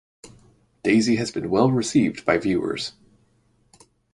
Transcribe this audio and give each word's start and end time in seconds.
Daisy 0.81 1.17
has 1.17 1.29
been 1.29 1.51
well 1.51 1.69
received 1.69 2.25
by 2.25 2.39
viewers. 2.39 2.93